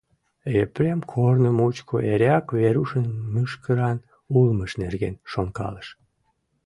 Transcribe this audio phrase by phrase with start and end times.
[0.61, 3.97] Епрем корно мучко эреак Верушын мӱшкыран
[4.37, 5.87] улмыж нерген шонкалыш.